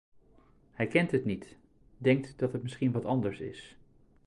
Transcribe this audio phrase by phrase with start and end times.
[0.71, 1.57] Hij kent het niet,
[1.97, 3.75] denkt dat het misschien wat anders is.